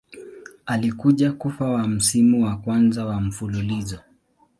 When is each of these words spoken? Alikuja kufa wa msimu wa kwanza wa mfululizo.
Alikuja 0.65 1.31
kufa 1.33 1.65
wa 1.69 1.87
msimu 1.87 2.43
wa 2.43 2.57
kwanza 2.57 3.05
wa 3.05 3.21
mfululizo. 3.21 3.99